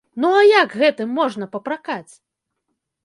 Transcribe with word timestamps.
Ну 0.23 0.29
а 0.37 0.39
як 0.61 0.69
гэтым 0.81 1.13
можна 1.19 1.49
папракаць? 1.57 2.13